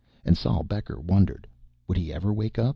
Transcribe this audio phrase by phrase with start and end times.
[0.25, 1.45] And Sol Becker wondered
[1.87, 2.57] would he ever awake?